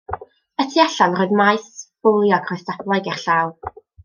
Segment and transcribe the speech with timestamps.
[0.61, 1.69] Y tu allan, roedd maes
[2.09, 3.57] bowlio ac roedd stablau gerllaw.